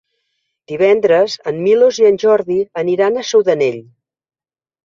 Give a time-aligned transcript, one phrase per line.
[0.71, 3.81] Divendres en Milos i en Jordi aniran a Sudanell.